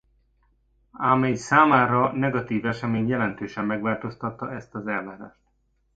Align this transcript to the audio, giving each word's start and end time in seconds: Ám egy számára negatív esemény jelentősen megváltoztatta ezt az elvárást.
Ám 0.99 1.23
egy 1.23 1.35
számára 1.35 2.11
negatív 2.11 2.65
esemény 2.65 3.07
jelentősen 3.07 3.65
megváltoztatta 3.65 4.51
ezt 4.51 4.75
az 4.75 4.87
elvárást. 4.87 5.39